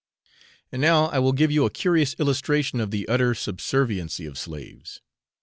[0.71, 4.99] And now I will give you a curious illustration of the utter subserviency of slaves.